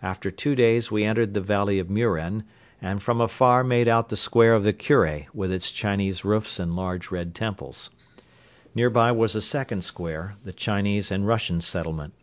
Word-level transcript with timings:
After 0.00 0.30
two 0.30 0.54
days 0.54 0.90
we 0.90 1.04
entered 1.04 1.34
the 1.34 1.42
valley 1.42 1.78
of 1.78 1.90
Muren 1.90 2.44
and 2.80 3.02
from 3.02 3.20
afar 3.20 3.62
made 3.62 3.86
out 3.86 4.08
the 4.08 4.16
square 4.16 4.54
of 4.54 4.64
the 4.64 4.72
Kure 4.72 5.26
with 5.34 5.52
its 5.52 5.70
Chinese 5.70 6.24
roofs 6.24 6.58
and 6.58 6.74
large 6.74 7.10
red 7.10 7.34
temples. 7.34 7.90
Nearby 8.74 9.12
was 9.12 9.34
a 9.34 9.42
second 9.42 9.84
square, 9.84 10.36
the 10.42 10.54
Chinese 10.54 11.10
and 11.10 11.26
Russian 11.26 11.60
settlement. 11.60 12.14